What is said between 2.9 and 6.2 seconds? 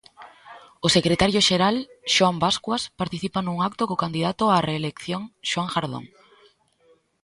participa nun acto co candidato á reelección, Xoán Jardón.